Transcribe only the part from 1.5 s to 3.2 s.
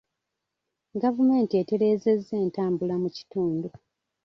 etereezezza entambula mu